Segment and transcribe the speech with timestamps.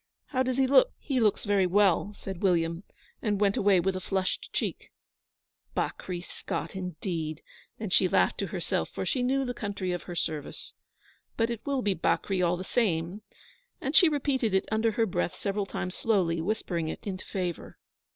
[0.29, 2.83] How does he look?' 'He looks very well,' said William,
[3.21, 4.89] and went away with a flushed cheek.
[5.75, 7.43] 'Bakri Scott, indeed!'
[7.77, 10.73] Then she laughed to herself, for she knew the country of her service.
[11.37, 13.21] 'But it will be Bakri all the same';
[13.79, 17.77] and she repeated it under her breath several times slowly, whispering it into favour.